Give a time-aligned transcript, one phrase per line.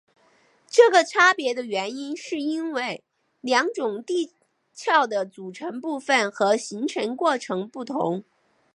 [0.67, 3.03] 这个差别的原因是因为
[3.39, 4.31] 两种地
[4.73, 8.23] 壳的组成部分和形成过程不同。